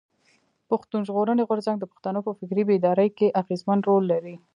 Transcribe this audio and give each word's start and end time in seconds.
پښتون 0.69 1.01
ژغورني 1.07 1.43
غورځنګ 1.49 1.77
د 1.79 1.85
پښتنو 1.91 2.19
په 2.27 2.31
فکري 2.39 2.63
بيداري 2.69 3.07
کښي 3.17 3.27
اغېزمن 3.41 3.79
رول 3.87 4.03
لري. 4.13 4.35